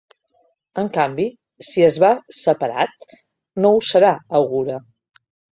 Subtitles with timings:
[0.83, 1.25] En canvi,
[1.67, 3.07] si es va ‘separat’,
[3.67, 4.83] no ho serà, augura.